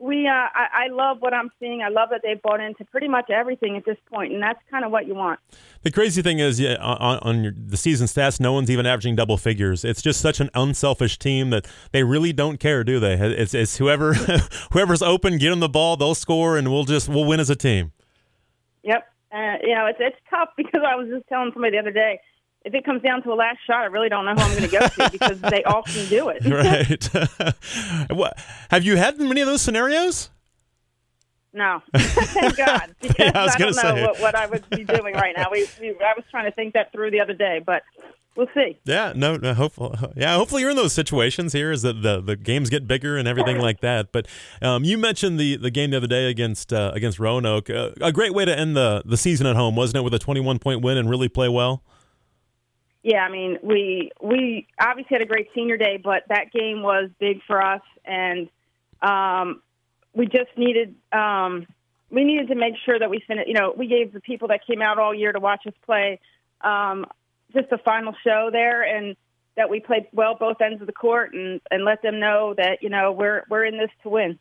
we 0.00 0.26
uh, 0.26 0.30
I, 0.32 0.66
I 0.72 0.88
love 0.88 1.18
what 1.20 1.34
I'm 1.34 1.50
seeing. 1.60 1.82
I 1.82 1.88
love 1.88 2.08
that 2.10 2.22
they've 2.24 2.40
bought 2.40 2.60
into 2.60 2.84
pretty 2.86 3.06
much 3.06 3.28
everything 3.28 3.76
at 3.76 3.84
this 3.84 3.98
point, 4.10 4.32
and 4.32 4.42
that's 4.42 4.58
kind 4.70 4.84
of 4.84 4.90
what 4.90 5.06
you 5.06 5.14
want. 5.14 5.40
The 5.82 5.90
crazy 5.90 6.22
thing 6.22 6.38
is, 6.38 6.58
yeah, 6.58 6.76
on, 6.76 7.18
on 7.18 7.44
your, 7.44 7.52
the 7.54 7.76
season 7.76 8.06
stats, 8.06 8.40
no 8.40 8.54
one's 8.54 8.70
even 8.70 8.86
averaging 8.86 9.14
double 9.14 9.36
figures. 9.36 9.84
It's 9.84 10.00
just 10.00 10.20
such 10.20 10.40
an 10.40 10.48
unselfish 10.54 11.18
team 11.18 11.50
that 11.50 11.68
they 11.92 12.02
really 12.02 12.32
don't 12.32 12.58
care, 12.58 12.82
do 12.82 12.98
they? 12.98 13.14
It's, 13.14 13.52
it's 13.52 13.76
whoever 13.76 14.14
whoever's 14.72 15.02
open, 15.02 15.36
get 15.36 15.50
them 15.50 15.60
the 15.60 15.68
ball, 15.68 15.98
they'll 15.98 16.14
score, 16.14 16.56
and 16.56 16.72
we'll 16.72 16.84
just 16.84 17.08
we'll 17.08 17.26
win 17.26 17.38
as 17.38 17.50
a 17.50 17.56
team. 17.56 17.92
Yep, 18.82 19.06
uh, 19.32 19.56
you 19.62 19.74
know 19.74 19.86
it's 19.86 19.98
it's 20.00 20.16
tough 20.30 20.48
because 20.56 20.80
I 20.86 20.96
was 20.96 21.08
just 21.08 21.28
telling 21.28 21.50
somebody 21.52 21.76
the 21.76 21.80
other 21.80 21.92
day 21.92 22.20
if 22.64 22.74
it 22.74 22.84
comes 22.84 23.02
down 23.02 23.22
to 23.22 23.32
a 23.32 23.34
last 23.34 23.58
shot, 23.66 23.82
I 23.82 23.86
really 23.86 24.08
don't 24.08 24.24
know 24.24 24.34
who 24.34 24.40
I'm 24.40 24.50
going 24.50 24.68
to 24.68 24.78
go 24.78 24.86
to 24.86 25.10
because 25.12 25.40
they 25.40 25.64
often 25.64 26.06
do 26.08 26.28
it. 26.28 26.44
right. 28.10 28.10
what, 28.10 28.38
have 28.70 28.84
you 28.84 28.96
had 28.96 29.18
many 29.18 29.40
of 29.40 29.46
those 29.46 29.62
scenarios? 29.62 30.30
No, 31.52 31.82
thank 31.96 32.56
God. 32.56 32.94
Because 33.00 33.16
yeah, 33.18 33.32
I, 33.34 33.46
I 33.46 33.58
don't 33.58 33.74
know 33.74 34.06
what, 34.06 34.20
what, 34.20 34.34
I 34.36 34.46
would 34.46 34.70
be 34.70 34.84
doing 34.84 35.14
right 35.14 35.34
now. 35.36 35.48
We, 35.50 35.66
we, 35.80 35.88
I 35.88 36.12
was 36.14 36.24
trying 36.30 36.44
to 36.44 36.52
think 36.52 36.74
that 36.74 36.92
through 36.92 37.10
the 37.10 37.20
other 37.20 37.34
day, 37.34 37.60
but 37.64 37.82
we'll 38.36 38.46
see. 38.54 38.78
Yeah, 38.84 39.14
no, 39.16 39.36
no 39.36 39.54
hopefully, 39.54 39.98
yeah, 40.14 40.36
hopefully 40.36 40.62
you're 40.62 40.70
in 40.70 40.76
those 40.76 40.92
situations 40.92 41.52
here 41.52 41.72
as 41.72 41.82
the, 41.82 41.92
the, 41.92 42.20
the 42.20 42.36
games 42.36 42.70
get 42.70 42.86
bigger 42.86 43.16
and 43.16 43.26
everything 43.26 43.58
like 43.58 43.80
that. 43.80 44.12
But 44.12 44.28
um, 44.62 44.84
you 44.84 44.96
mentioned 44.96 45.40
the, 45.40 45.56
the 45.56 45.72
game 45.72 45.90
the 45.90 45.96
other 45.96 46.06
day 46.06 46.30
against 46.30 46.72
uh, 46.72 46.92
against 46.94 47.18
Roanoke. 47.18 47.68
Uh, 47.68 47.90
a 48.00 48.12
great 48.12 48.32
way 48.32 48.44
to 48.44 48.56
end 48.56 48.76
the, 48.76 49.02
the 49.04 49.16
season 49.16 49.48
at 49.48 49.56
home, 49.56 49.74
wasn't 49.74 49.96
it, 49.96 50.02
with 50.02 50.14
a 50.14 50.20
21 50.20 50.60
point 50.60 50.82
win 50.82 50.98
and 50.98 51.10
really 51.10 51.28
play 51.28 51.48
well? 51.48 51.82
Yeah, 53.02 53.20
I 53.20 53.30
mean, 53.30 53.58
we 53.62 54.10
we 54.20 54.66
obviously 54.78 55.14
had 55.14 55.22
a 55.22 55.26
great 55.26 55.48
senior 55.54 55.76
day, 55.76 55.98
but 56.02 56.24
that 56.28 56.52
game 56.52 56.82
was 56.82 57.10
big 57.18 57.40
for 57.46 57.62
us, 57.62 57.80
and 58.04 58.48
um, 59.00 59.62
we 60.14 60.26
just 60.26 60.50
needed 60.56 60.94
um, 61.12 61.66
we 62.10 62.24
needed 62.24 62.48
to 62.48 62.54
make 62.54 62.74
sure 62.84 62.98
that 62.98 63.08
we 63.08 63.22
finished. 63.26 63.48
You 63.48 63.54
know, 63.54 63.72
we 63.76 63.86
gave 63.86 64.12
the 64.12 64.20
people 64.20 64.48
that 64.48 64.66
came 64.66 64.82
out 64.82 64.98
all 64.98 65.14
year 65.14 65.32
to 65.32 65.40
watch 65.40 65.66
us 65.66 65.72
play 65.86 66.20
um, 66.60 67.06
just 67.54 67.72
a 67.72 67.78
final 67.78 68.14
show 68.22 68.50
there, 68.52 68.82
and 68.82 69.16
that 69.56 69.70
we 69.70 69.80
played 69.80 70.06
well 70.12 70.36
both 70.38 70.60
ends 70.60 70.82
of 70.82 70.86
the 70.86 70.92
court, 70.92 71.32
and 71.32 71.60
and 71.70 71.84
let 71.86 72.02
them 72.02 72.20
know 72.20 72.54
that 72.58 72.82
you 72.82 72.90
know 72.90 73.12
we're 73.12 73.44
we're 73.48 73.64
in 73.64 73.78
this 73.78 73.90
to 74.02 74.10
win. 74.10 74.38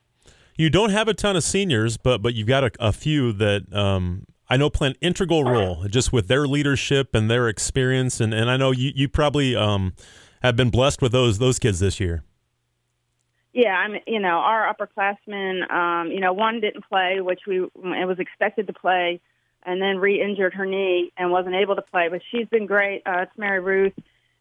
You 0.57 0.69
don't 0.69 0.89
have 0.89 1.07
a 1.07 1.13
ton 1.13 1.37
of 1.37 1.45
seniors, 1.45 1.95
but 1.95 2.21
but 2.21 2.33
you've 2.33 2.47
got 2.47 2.65
a, 2.65 2.71
a 2.79 2.91
few 2.91 3.31
that 3.33 3.73
um, 3.73 4.25
I 4.49 4.57
know 4.57 4.69
play 4.69 4.89
an 4.89 4.95
integral 4.99 5.43
role 5.43 5.85
just 5.87 6.11
with 6.11 6.27
their 6.27 6.47
leadership 6.47 7.13
and 7.13 7.29
their 7.29 7.47
experience, 7.47 8.19
and, 8.19 8.33
and 8.33 8.49
I 8.49 8.57
know 8.57 8.71
you 8.71 8.91
you 8.95 9.07
probably 9.07 9.55
um, 9.55 9.93
have 10.41 10.55
been 10.55 10.69
blessed 10.69 11.01
with 11.01 11.11
those 11.11 11.37
those 11.37 11.59
kids 11.59 11.79
this 11.79 11.99
year. 11.99 12.23
Yeah, 13.53 13.75
I'm. 13.75 13.95
You 14.07 14.19
know, 14.19 14.39
our 14.39 14.73
upperclassmen. 14.73 15.71
Um, 15.71 16.11
you 16.11 16.19
know, 16.19 16.33
one 16.33 16.61
didn't 16.61 16.87
play, 16.87 17.21
which 17.21 17.41
we 17.47 17.59
it 17.59 18.07
was 18.07 18.17
expected 18.19 18.67
to 18.67 18.73
play, 18.73 19.21
and 19.63 19.81
then 19.81 19.97
re-injured 19.97 20.53
her 20.55 20.65
knee 20.65 21.11
and 21.17 21.31
wasn't 21.31 21.55
able 21.55 21.75
to 21.75 21.81
play. 21.83 22.07
But 22.09 22.21
she's 22.31 22.47
been 22.47 22.65
great. 22.65 23.03
Uh, 23.05 23.21
it's 23.21 23.37
Mary 23.37 23.59
Ruth. 23.59 23.93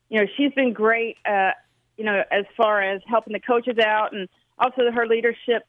You 0.08 0.20
know, 0.20 0.26
she's 0.36 0.52
been 0.52 0.72
great. 0.72 1.16
Uh, 1.26 1.50
you 1.98 2.04
know, 2.04 2.22
as 2.30 2.44
far 2.56 2.80
as 2.80 3.02
helping 3.06 3.32
the 3.32 3.40
coaches 3.40 3.78
out 3.78 4.14
and 4.14 4.28
also 4.58 4.90
her 4.90 5.06
leadership 5.06 5.64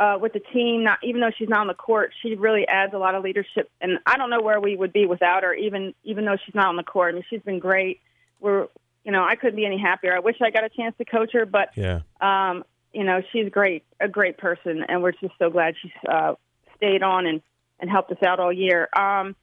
uh, 0.00 0.16
with 0.18 0.32
the 0.32 0.40
team. 0.40 0.82
Not 0.82 0.98
even 1.04 1.20
though 1.20 1.30
she's 1.36 1.48
not 1.48 1.60
on 1.60 1.66
the 1.66 1.74
court, 1.74 2.12
she 2.22 2.34
really 2.34 2.66
adds 2.66 2.94
a 2.94 2.98
lot 2.98 3.14
of 3.14 3.22
leadership. 3.22 3.70
And 3.80 3.98
I 4.06 4.16
don't 4.16 4.30
know 4.30 4.40
where 4.40 4.58
we 4.58 4.74
would 4.74 4.92
be 4.92 5.06
without 5.06 5.44
her. 5.44 5.54
Even 5.54 5.94
even 6.02 6.24
though 6.24 6.36
she's 6.44 6.54
not 6.54 6.66
on 6.66 6.76
the 6.76 6.82
court, 6.82 7.12
I 7.12 7.14
mean, 7.14 7.24
she's 7.28 7.42
been 7.42 7.60
great. 7.60 8.00
We're 8.40 8.66
you 9.04 9.12
know 9.12 9.22
I 9.22 9.36
couldn't 9.36 9.56
be 9.56 9.66
any 9.66 9.78
happier. 9.78 10.16
I 10.16 10.20
wish 10.20 10.36
I 10.42 10.50
got 10.50 10.64
a 10.64 10.70
chance 10.70 10.96
to 10.98 11.04
coach 11.04 11.32
her, 11.34 11.46
but 11.46 11.68
yeah. 11.76 12.00
Um, 12.20 12.64
you 12.92 13.04
know 13.04 13.22
she's 13.30 13.48
great, 13.50 13.84
a 14.00 14.08
great 14.08 14.38
person, 14.38 14.84
and 14.88 15.02
we're 15.02 15.12
just 15.12 15.34
so 15.38 15.50
glad 15.50 15.74
she's 15.80 15.92
uh, 16.08 16.34
stayed 16.76 17.02
on 17.02 17.26
and 17.26 17.42
and 17.78 17.90
helped 17.90 18.10
us 18.10 18.22
out 18.22 18.40
all 18.40 18.52
year. 18.52 18.88
Um, 18.94 19.36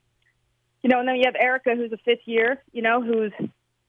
you 0.83 0.89
know, 0.89 0.99
and 0.99 1.07
then 1.07 1.15
you 1.15 1.23
have 1.25 1.35
Erica, 1.35 1.75
who's 1.75 1.91
a 1.91 1.97
fifth 1.97 2.25
year. 2.25 2.61
You 2.71 2.81
know, 2.81 3.01
who's 3.01 3.31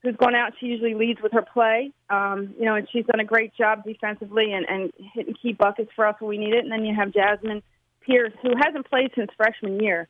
who's 0.03 0.17
gone 0.17 0.35
out. 0.35 0.53
She 0.61 0.67
usually 0.67 0.95
leads 0.95 1.21
with 1.21 1.33
her 1.33 1.43
play, 1.43 1.93
um, 2.09 2.55
you 2.59 2.65
know, 2.65 2.77
and 2.77 2.89
she's 2.93 3.05
done 3.07 3.21
a 3.21 3.25
great 3.25 3.55
job 3.55 3.85
defensively 3.85 4.53
and, 4.53 4.65
and 4.69 4.93
hitting 5.15 5.35
key 5.35 5.53
buckets 5.53 5.91
for 5.97 6.07
us 6.07 6.17
when 6.21 6.29
we 6.29 6.39
need 6.39 6.55
it. 6.55 6.65
And 6.65 6.71
then 6.71 6.85
you 6.85 6.95
have 6.95 7.13
Jasmine 7.13 7.63
Pierce, 8.01 8.33
who 8.43 8.51
hasn't 8.57 8.89
played 8.89 9.11
since 9.15 9.31
freshman 9.37 9.81
year, 9.81 10.09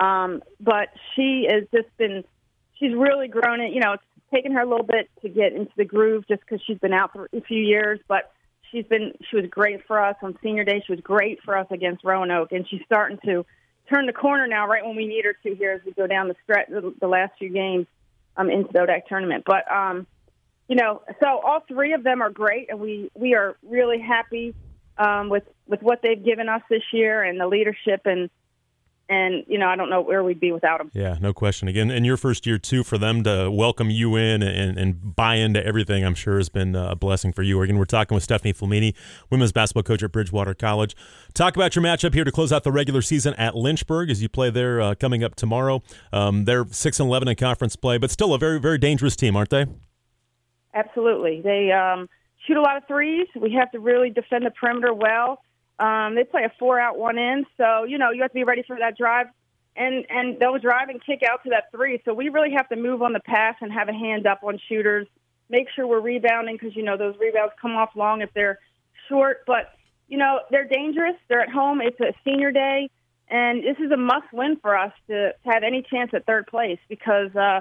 um, 0.00 0.42
but 0.60 0.88
she 1.14 1.46
has 1.50 1.64
just 1.72 1.94
been, 1.98 2.24
she's 2.78 2.94
really 2.94 3.28
grown 3.28 3.60
it. 3.60 3.72
You 3.72 3.80
know, 3.80 3.92
it's 3.92 4.02
taken 4.32 4.52
her 4.52 4.62
a 4.62 4.68
little 4.68 4.86
bit 4.86 5.10
to 5.22 5.28
get 5.28 5.52
into 5.52 5.72
the 5.76 5.84
groove 5.84 6.26
just 6.28 6.40
because 6.40 6.60
she's 6.66 6.78
been 6.78 6.94
out 6.94 7.12
for 7.12 7.28
a 7.32 7.40
few 7.42 7.62
years, 7.62 8.00
but 8.08 8.32
she's 8.72 8.86
been, 8.86 9.12
she 9.30 9.36
was 9.36 9.46
great 9.50 9.86
for 9.86 10.02
us 10.02 10.16
on 10.22 10.36
senior 10.42 10.64
day. 10.64 10.82
She 10.86 10.92
was 10.92 11.00
great 11.00 11.42
for 11.42 11.56
us 11.56 11.66
against 11.70 12.04
Roanoke, 12.04 12.52
and 12.52 12.66
she's 12.68 12.82
starting 12.86 13.18
to 13.26 13.44
turn 13.88 14.06
the 14.06 14.12
corner 14.12 14.46
now, 14.48 14.66
right 14.66 14.84
when 14.84 14.96
we 14.96 15.06
need 15.06 15.24
her 15.26 15.34
to 15.44 15.54
here 15.54 15.72
as 15.72 15.82
we 15.84 15.92
go 15.92 16.06
down 16.06 16.26
the 16.26 16.34
stretch, 16.42 16.68
the, 16.68 16.92
the 17.00 17.06
last 17.06 17.32
few 17.38 17.50
games 17.50 17.86
um, 18.36 18.50
into 18.50 18.72
the 18.72 18.80
ODAC 18.80 19.06
tournament. 19.06 19.44
But 19.46 19.70
um, 19.70 20.06
you 20.68 20.76
know, 20.76 21.02
so 21.20 21.38
all 21.38 21.60
three 21.68 21.92
of 21.92 22.02
them 22.02 22.22
are 22.22 22.30
great, 22.30 22.70
and 22.70 22.80
we 22.80 23.10
we 23.14 23.34
are 23.34 23.56
really 23.62 24.00
happy 24.00 24.54
um, 24.98 25.28
with 25.28 25.44
with 25.66 25.82
what 25.82 26.02
they've 26.02 26.22
given 26.22 26.48
us 26.48 26.62
this 26.68 26.82
year 26.92 27.22
and 27.22 27.40
the 27.40 27.46
leadership 27.46 28.02
and 28.04 28.30
and 29.08 29.44
you 29.46 29.58
know 29.58 29.68
I 29.68 29.76
don't 29.76 29.90
know 29.90 30.00
where 30.00 30.22
we'd 30.24 30.40
be 30.40 30.52
without 30.52 30.78
them. 30.78 30.90
Yeah, 30.94 31.16
no 31.20 31.32
question. 31.32 31.68
Again, 31.68 31.90
in 31.90 32.04
your 32.04 32.16
first 32.16 32.46
year 32.46 32.58
too, 32.58 32.82
for 32.84 32.98
them 32.98 33.24
to 33.24 33.50
welcome 33.50 33.90
you 33.90 34.16
in 34.16 34.42
and, 34.42 34.78
and 34.78 35.16
buy 35.16 35.36
into 35.36 35.64
everything, 35.64 36.04
I'm 36.04 36.14
sure 36.14 36.36
has 36.36 36.48
been 36.48 36.74
a 36.74 36.94
blessing 36.94 37.32
for 37.32 37.42
you. 37.42 37.60
Again, 37.62 37.78
we're 37.78 37.84
talking 37.84 38.14
with 38.14 38.24
Stephanie 38.24 38.52
Flamini, 38.52 38.94
women's 39.30 39.52
basketball 39.52 39.82
coach 39.82 40.02
at 40.02 40.12
Bridgewater 40.12 40.54
College. 40.54 40.96
Talk 41.34 41.56
about 41.56 41.76
your 41.76 41.84
matchup 41.84 42.14
here 42.14 42.24
to 42.24 42.32
close 42.32 42.52
out 42.52 42.64
the 42.64 42.72
regular 42.72 43.02
season 43.02 43.34
at 43.34 43.54
Lynchburg 43.54 44.10
as 44.10 44.22
you 44.22 44.28
play 44.28 44.50
there 44.50 44.80
uh, 44.80 44.94
coming 44.94 45.22
up 45.22 45.34
tomorrow. 45.34 45.82
Um, 46.12 46.44
they're 46.44 46.66
six 46.70 47.00
and 47.00 47.08
eleven 47.08 47.28
in 47.28 47.36
conference 47.36 47.76
play, 47.76 47.98
but 47.98 48.10
still 48.10 48.34
a 48.34 48.38
very 48.38 48.60
very 48.60 48.78
dangerous 48.78 49.16
team, 49.16 49.36
aren't 49.36 49.50
they? 49.50 49.66
absolutely. 50.76 51.40
They 51.40 51.72
um, 51.72 52.08
shoot 52.46 52.56
a 52.56 52.60
lot 52.60 52.76
of 52.76 52.84
threes. 52.86 53.26
We 53.40 53.52
have 53.54 53.70
to 53.72 53.80
really 53.80 54.10
defend 54.10 54.46
the 54.46 54.50
perimeter 54.50 54.92
well. 54.92 55.40
Um, 55.78 56.14
they 56.14 56.24
play 56.24 56.44
a 56.44 56.52
four 56.58 56.80
out, 56.80 56.98
one 56.98 57.18
in, 57.18 57.44
so 57.56 57.84
you 57.84 57.98
know 57.98 58.10
you 58.10 58.22
have 58.22 58.30
to 58.30 58.34
be 58.34 58.44
ready 58.44 58.62
for 58.66 58.78
that 58.78 58.96
drive, 58.96 59.26
and 59.76 60.06
and 60.08 60.38
they'll 60.40 60.58
drive 60.58 60.88
and 60.88 61.04
kick 61.04 61.22
out 61.28 61.42
to 61.44 61.50
that 61.50 61.70
three. 61.70 62.00
So 62.04 62.14
we 62.14 62.28
really 62.30 62.52
have 62.56 62.68
to 62.70 62.76
move 62.76 63.02
on 63.02 63.12
the 63.12 63.20
pass 63.20 63.56
and 63.60 63.72
have 63.72 63.88
a 63.88 63.92
hand 63.92 64.26
up 64.26 64.40
on 64.42 64.58
shooters. 64.68 65.06
Make 65.50 65.68
sure 65.74 65.86
we're 65.86 66.00
rebounding 66.00 66.56
because 66.56 66.74
you 66.74 66.82
know 66.82 66.96
those 66.96 67.14
rebounds 67.18 67.52
come 67.60 67.72
off 67.72 67.90
long 67.94 68.22
if 68.22 68.30
they're 68.34 68.58
short. 69.08 69.44
But 69.46 69.72
you 70.08 70.18
know 70.18 70.40
they're 70.50 70.68
dangerous. 70.68 71.16
They're 71.28 71.42
at 71.42 71.50
home. 71.50 71.80
It's 71.82 72.00
a 72.00 72.14
senior 72.24 72.52
day, 72.52 72.88
and 73.28 73.62
this 73.62 73.76
is 73.78 73.90
a 73.92 73.96
must 73.98 74.32
win 74.32 74.56
for 74.56 74.76
us 74.76 74.92
to, 75.08 75.32
to 75.32 75.50
have 75.50 75.62
any 75.62 75.82
chance 75.82 76.10
at 76.14 76.26
third 76.26 76.46
place 76.46 76.78
because. 76.88 77.34
uh 77.36 77.60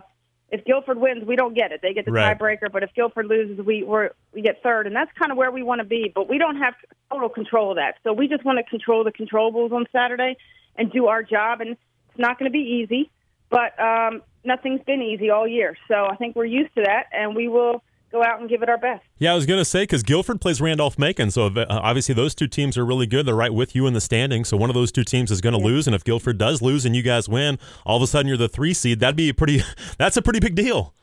if 0.56 0.66
Guilford 0.66 0.98
wins, 0.98 1.26
we 1.26 1.36
don't 1.36 1.54
get 1.54 1.72
it. 1.72 1.82
They 1.82 1.94
get 1.94 2.06
the 2.06 2.12
Right. 2.12 2.38
tiebreaker. 2.38 2.72
But 2.72 2.84
if 2.84 2.94
Guilford 2.94 3.28
loses, 3.28 3.64
we 3.64 3.84
we're, 3.84 4.12
we 4.34 4.42
get 4.42 4.64
third, 4.64 4.88
and 4.88 4.96
that's 4.96 5.12
kind 5.20 5.32
of 5.32 5.38
where 5.38 5.52
we 5.52 5.64
want 5.64 5.80
to 5.80 5.86
be. 5.86 6.12
But 6.14 6.30
we 6.30 6.38
don't 6.38 6.58
have 6.58 6.74
total 7.12 7.30
control 7.30 7.72
of 7.72 7.78
that. 7.78 7.96
So 8.04 8.14
we 8.14 8.28
just 8.28 8.44
want 8.46 8.58
to 8.58 8.64
control 8.64 9.04
the 9.04 9.12
controllables 9.12 9.72
on 9.72 9.86
Saturday 9.92 10.38
and 10.78 10.92
do 10.92 11.08
our 11.08 11.24
job. 11.24 11.62
And 11.62 11.72
it's 11.72 12.18
not 12.18 12.40
going 12.40 12.50
to 12.50 12.54
be 12.54 12.84
easy, 12.84 13.12
but 13.50 13.78
um, 13.80 14.22
nothing's 14.44 14.82
been 14.86 15.02
easy 15.02 15.30
all 15.30 15.48
year. 15.48 15.78
So 15.88 16.06
I 16.06 16.16
think 16.16 16.36
we're 16.36 16.46
used 16.46 16.74
to 16.76 16.84
that, 16.84 17.08
and 17.12 17.36
we 17.36 17.48
will 17.48 17.84
go 18.16 18.24
out 18.24 18.40
and 18.40 18.50
give 18.50 18.64
it 18.64 18.70
our 18.70 18.78
best. 18.78 19.04
Yeah, 19.18 19.32
I 19.34 19.36
was 19.36 19.46
going 19.46 19.60
to 19.60 19.66
say 19.66 19.84
because 19.84 20.04
Guilford 20.04 20.40
plays 20.42 20.62
Randolph 20.62 20.98
Macon, 20.98 21.32
so 21.32 21.48
uh, 21.48 21.66
obviously 21.70 22.16
those 22.16 22.34
two 22.34 22.48
teams 22.48 22.78
are 22.78 22.86
really 22.86 23.08
good. 23.08 23.26
They're 23.26 23.36
right 23.36 23.54
with 23.54 23.76
you 23.76 23.88
in 23.88 23.94
the 23.94 24.02
standings, 24.02 24.48
so 24.48 24.58
one 24.58 24.70
of 24.70 24.74
those 24.74 24.92
two 24.92 25.04
teams 25.04 25.32
is 25.32 25.42
going 25.42 25.54
to 25.54 25.60
lose. 25.64 25.88
And 25.88 25.96
if 25.96 26.04
Guilford 26.04 26.38
does 26.38 26.62
lose 26.62 26.86
and 26.86 26.96
you 26.96 27.02
guys 27.04 27.28
win, 27.28 27.60
all 27.86 27.98
of 27.98 28.02
a 28.04 28.08
sudden 28.08 28.28
you're 28.28 28.38
the 28.38 28.50
three 28.50 28.74
seed. 28.74 29.00
That'd 29.00 29.16
be 29.16 29.30
a 29.30 29.34
pretty. 29.34 29.62
That's 29.98 30.18
a 30.18 30.22
pretty 30.22 30.40
big 30.40 30.56
deal. 30.56 30.94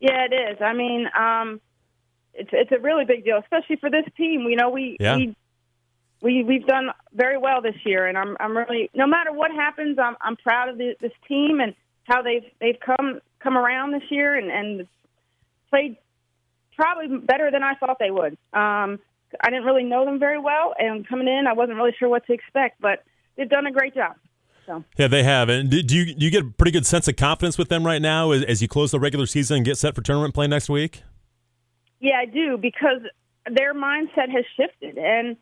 Yeah, 0.00 0.26
it 0.30 0.34
is. 0.34 0.58
I 0.62 0.72
mean, 0.72 1.06
um, 1.18 1.60
it's 2.32 2.50
it's 2.52 2.72
a 2.72 2.78
really 2.78 3.04
big 3.04 3.24
deal, 3.24 3.38
especially 3.38 3.76
for 3.76 3.90
this 3.90 4.04
team. 4.16 4.42
You 4.48 4.56
know, 4.56 4.70
we 4.70 4.96
Yeah. 5.00 5.16
we 5.16 5.36
we 6.22 6.44
we've 6.44 6.66
done 6.66 6.90
very 7.12 7.38
well 7.38 7.60
this 7.60 7.76
year, 7.84 8.06
and 8.06 8.16
I'm 8.16 8.36
I'm 8.40 8.56
really 8.56 8.88
no 8.94 9.06
matter 9.06 9.32
what 9.32 9.50
happens, 9.50 9.98
I'm 9.98 10.16
I'm 10.20 10.36
proud 10.36 10.68
of 10.68 10.78
the, 10.78 10.94
this 11.00 11.12
team 11.28 11.60
and 11.60 11.74
how 12.04 12.22
they've 12.22 12.44
they've 12.60 12.78
come 12.80 13.20
come 13.40 13.58
around 13.58 13.92
this 13.92 14.04
year 14.10 14.36
and 14.36 14.50
and 14.50 14.86
played 15.68 15.96
probably 16.80 17.18
better 17.18 17.50
than 17.50 17.62
I 17.62 17.74
thought 17.74 17.98
they 17.98 18.10
would. 18.10 18.38
Um, 18.52 18.98
I 19.40 19.50
didn't 19.50 19.64
really 19.64 19.84
know 19.84 20.04
them 20.04 20.18
very 20.18 20.38
well, 20.38 20.74
and 20.78 21.06
coming 21.06 21.28
in, 21.28 21.46
I 21.46 21.52
wasn't 21.52 21.76
really 21.76 21.94
sure 21.98 22.08
what 22.08 22.26
to 22.26 22.32
expect, 22.32 22.80
but 22.80 23.04
they've 23.36 23.48
done 23.48 23.66
a 23.66 23.70
great 23.70 23.94
job. 23.94 24.16
So. 24.66 24.84
Yeah, 24.96 25.08
they 25.08 25.22
have. 25.22 25.48
And 25.48 25.70
do 25.70 25.76
you 25.78 26.14
do 26.14 26.24
you 26.24 26.30
get 26.30 26.42
a 26.42 26.50
pretty 26.50 26.70
good 26.70 26.86
sense 26.86 27.08
of 27.08 27.16
confidence 27.16 27.58
with 27.58 27.68
them 27.68 27.84
right 27.84 28.00
now 28.00 28.30
as, 28.30 28.44
as 28.44 28.62
you 28.62 28.68
close 28.68 28.92
the 28.92 29.00
regular 29.00 29.26
season 29.26 29.58
and 29.58 29.66
get 29.66 29.78
set 29.78 29.94
for 29.94 30.02
tournament 30.02 30.34
play 30.34 30.46
next 30.46 30.68
week? 30.68 31.02
Yeah, 31.98 32.18
I 32.18 32.24
do 32.26 32.56
because 32.56 33.00
their 33.50 33.74
mindset 33.74 34.30
has 34.30 34.44
shifted, 34.56 34.96
and 34.96 35.36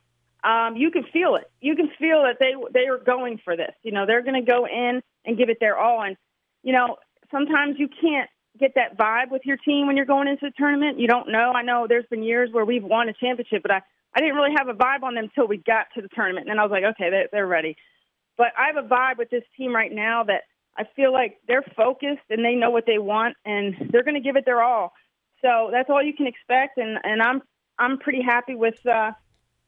um, 0.44 0.76
you 0.76 0.90
can 0.90 1.04
feel 1.12 1.36
it. 1.36 1.50
You 1.60 1.76
can 1.76 1.90
feel 1.98 2.22
that 2.22 2.38
they 2.40 2.54
they 2.72 2.88
are 2.88 2.98
going 2.98 3.40
for 3.44 3.56
this. 3.56 3.72
You 3.82 3.92
know, 3.92 4.06
they're 4.06 4.22
going 4.22 4.42
to 4.44 4.50
go 4.50 4.66
in 4.66 5.02
and 5.24 5.36
give 5.36 5.50
it 5.50 5.58
their 5.60 5.78
all. 5.78 6.02
And 6.02 6.16
you 6.62 6.72
know, 6.72 6.96
sometimes 7.30 7.76
you 7.78 7.88
can't 7.88 8.30
get 8.58 8.74
that 8.74 8.96
vibe 8.96 9.30
with 9.30 9.42
your 9.44 9.56
team 9.56 9.86
when 9.86 9.96
you're 9.96 10.06
going 10.06 10.28
into 10.28 10.46
the 10.46 10.52
tournament. 10.56 10.98
You 10.98 11.08
don't 11.08 11.30
know. 11.30 11.52
I 11.52 11.62
know 11.62 11.86
there's 11.88 12.06
been 12.10 12.22
years 12.22 12.50
where 12.52 12.64
we've 12.64 12.84
won 12.84 13.08
a 13.08 13.12
championship, 13.12 13.62
but 13.62 13.70
I 13.70 13.82
I 14.14 14.20
didn't 14.20 14.36
really 14.36 14.54
have 14.56 14.68
a 14.68 14.74
vibe 14.74 15.02
on 15.02 15.14
them 15.14 15.24
until 15.24 15.46
we 15.46 15.58
got 15.58 15.86
to 15.94 16.02
the 16.02 16.08
tournament, 16.08 16.48
and 16.48 16.50
then 16.50 16.58
I 16.58 16.62
was 16.62 16.70
like, 16.70 16.84
okay, 16.84 17.10
they, 17.10 17.26
they're 17.30 17.46
ready. 17.46 17.76
But 18.36 18.48
I 18.58 18.66
have 18.66 18.82
a 18.82 18.88
vibe 18.88 19.18
with 19.18 19.30
this 19.30 19.44
team 19.56 19.74
right 19.74 19.92
now 19.92 20.24
that 20.24 20.42
I 20.76 20.84
feel 20.96 21.12
like 21.12 21.38
they're 21.46 21.64
focused 21.76 22.22
and 22.30 22.44
they 22.44 22.54
know 22.54 22.70
what 22.70 22.86
they 22.86 22.98
want, 22.98 23.36
and 23.44 23.74
they're 23.90 24.04
going 24.04 24.14
to 24.14 24.20
give 24.20 24.36
it 24.36 24.44
their 24.44 24.62
all. 24.62 24.92
So 25.42 25.68
that's 25.70 25.90
all 25.90 26.02
you 26.02 26.14
can 26.14 26.26
expect, 26.26 26.78
and 26.78 26.98
and 27.04 27.22
I'm 27.22 27.42
I'm 27.78 27.98
pretty 27.98 28.22
happy 28.22 28.54
with 28.54 28.84
uh, 28.86 29.12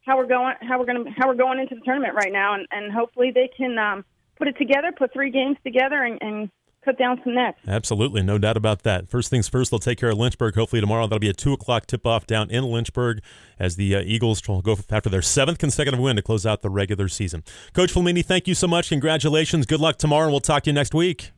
how 0.04 0.16
we're 0.16 0.26
going 0.26 0.54
how 0.62 0.78
we're 0.78 0.86
going 0.86 1.04
to 1.04 1.10
how 1.10 1.28
we're 1.28 1.34
going 1.34 1.58
into 1.58 1.74
the 1.74 1.82
tournament 1.82 2.14
right 2.14 2.32
now, 2.32 2.54
and 2.54 2.66
and 2.70 2.92
hopefully 2.92 3.30
they 3.32 3.48
can 3.56 3.78
um, 3.78 4.04
put 4.36 4.48
it 4.48 4.56
together, 4.56 4.90
put 4.96 5.12
three 5.12 5.30
games 5.30 5.58
together, 5.62 6.02
and, 6.02 6.18
and 6.22 6.50
cut 6.84 6.98
down 6.98 7.20
some 7.24 7.34
nets. 7.34 7.58
Absolutely, 7.66 8.22
no 8.22 8.38
doubt 8.38 8.56
about 8.56 8.82
that. 8.82 9.08
First 9.08 9.30
things 9.30 9.48
first, 9.48 9.70
they'll 9.70 9.78
take 9.78 9.98
care 9.98 10.10
of 10.10 10.18
Lynchburg. 10.18 10.54
Hopefully 10.54 10.80
tomorrow 10.80 11.06
that'll 11.06 11.18
be 11.18 11.28
a 11.28 11.34
two 11.34 11.52
o'clock 11.52 11.86
tip 11.86 12.06
off 12.06 12.26
down 12.26 12.50
in 12.50 12.64
Lynchburg 12.64 13.20
as 13.58 13.76
the 13.76 13.96
uh, 13.96 14.00
Eagles 14.00 14.46
will 14.46 14.62
go 14.62 14.76
after 14.90 15.10
their 15.10 15.22
seventh 15.22 15.58
consecutive 15.58 16.00
win 16.00 16.16
to 16.16 16.22
close 16.22 16.46
out 16.46 16.62
the 16.62 16.70
regular 16.70 17.08
season. 17.08 17.42
Coach 17.72 17.92
Flamini, 17.92 18.24
thank 18.24 18.48
you 18.48 18.54
so 18.54 18.66
much. 18.66 18.88
Congratulations. 18.88 19.66
Good 19.66 19.80
luck 19.80 19.98
tomorrow, 19.98 20.24
and 20.24 20.32
we'll 20.32 20.40
talk 20.40 20.64
to 20.64 20.70
you 20.70 20.74
next 20.74 20.94
week. 20.94 21.32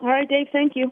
All 0.00 0.08
right, 0.08 0.28
Dave. 0.28 0.46
Thank 0.52 0.72
you. 0.76 0.90